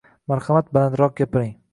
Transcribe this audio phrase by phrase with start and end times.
[0.31, 1.53] Marhamat, balandroq gapiring.